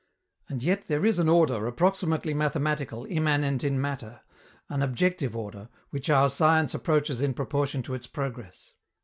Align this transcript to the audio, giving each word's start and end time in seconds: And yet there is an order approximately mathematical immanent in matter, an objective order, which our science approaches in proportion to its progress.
And 0.49 0.63
yet 0.63 0.87
there 0.87 1.05
is 1.05 1.19
an 1.19 1.29
order 1.29 1.67
approximately 1.67 2.33
mathematical 2.33 3.05
immanent 3.05 3.63
in 3.63 3.79
matter, 3.79 4.21
an 4.67 4.81
objective 4.81 5.35
order, 5.35 5.69
which 5.91 6.09
our 6.09 6.27
science 6.31 6.73
approaches 6.73 7.21
in 7.21 7.35
proportion 7.35 7.83
to 7.83 7.93
its 7.93 8.07
progress. 8.07 8.71